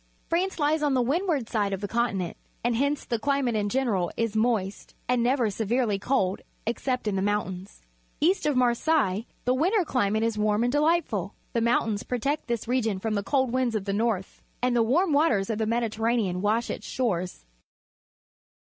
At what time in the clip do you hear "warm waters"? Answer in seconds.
14.81-15.51